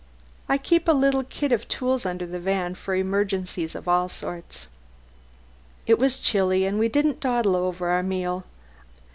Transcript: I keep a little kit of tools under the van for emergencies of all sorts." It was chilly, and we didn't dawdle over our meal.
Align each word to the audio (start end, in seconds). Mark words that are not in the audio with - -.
I 0.49 0.57
keep 0.57 0.87
a 0.87 0.93
little 0.93 1.21
kit 1.23 1.51
of 1.51 1.67
tools 1.67 2.07
under 2.07 2.25
the 2.25 2.39
van 2.39 2.73
for 2.73 2.95
emergencies 2.95 3.75
of 3.75 3.87
all 3.87 4.09
sorts." 4.09 4.65
It 5.85 5.99
was 5.99 6.17
chilly, 6.17 6.65
and 6.65 6.79
we 6.79 6.87
didn't 6.89 7.19
dawdle 7.19 7.55
over 7.55 7.87
our 7.89 8.01
meal. 8.01 8.43